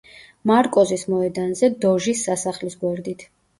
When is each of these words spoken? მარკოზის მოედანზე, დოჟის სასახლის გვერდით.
მარკოზის 0.51 1.03
მოედანზე, 1.15 1.71
დოჟის 1.87 2.25
სასახლის 2.31 2.81
გვერდით. 2.83 3.31